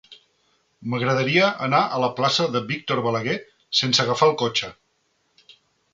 M'agradaria 0.93 1.49
anar 1.67 1.81
a 1.97 2.01
la 2.05 2.09
plaça 2.19 2.47
de 2.55 2.63
Víctor 2.73 3.03
Balaguer 3.09 3.39
sense 3.81 4.05
agafar 4.07 4.31
el 4.33 4.37
cotxe. 4.45 4.75